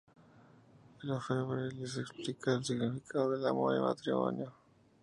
[1.03, 4.51] El orfebre les explica el significado del amor y el matrimonio.